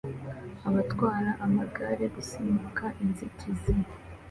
Abatwara 0.69 1.29
amagare 1.45 2.05
gusimbuka 2.15 2.85
inzitizi 3.03 3.73